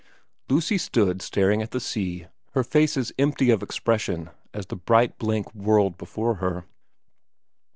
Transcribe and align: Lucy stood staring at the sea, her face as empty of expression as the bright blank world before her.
Lucy 0.49 0.79
stood 0.79 1.21
staring 1.21 1.61
at 1.61 1.69
the 1.69 1.79
sea, 1.79 2.25
her 2.53 2.63
face 2.63 2.97
as 2.97 3.13
empty 3.19 3.51
of 3.51 3.61
expression 3.61 4.31
as 4.51 4.65
the 4.65 4.75
bright 4.75 5.15
blank 5.19 5.53
world 5.53 5.95
before 5.95 6.37
her. 6.37 6.65